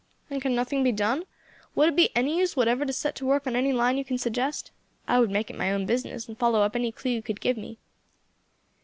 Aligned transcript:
"And 0.31 0.41
can 0.41 0.55
nothing 0.55 0.81
be 0.81 0.91
done? 0.91 1.25
Would 1.75 1.89
it 1.89 1.95
be 1.95 2.09
any 2.15 2.39
use 2.39 2.55
whatever 2.55 2.87
to 2.87 2.91
set 2.91 3.13
to 3.17 3.25
work 3.27 3.45
on 3.45 3.55
any 3.55 3.71
line 3.71 3.99
you 3.99 4.03
can 4.03 4.17
suggest? 4.17 4.71
I 5.07 5.19
would 5.19 5.29
make 5.29 5.51
it 5.51 5.55
my 5.55 5.71
own 5.71 5.85
business, 5.85 6.27
and 6.27 6.35
follow 6.39 6.63
up 6.63 6.75
any 6.75 6.91
clue 6.91 7.11
you 7.11 7.21
could 7.21 7.39
give 7.39 7.55
me." 7.55 7.77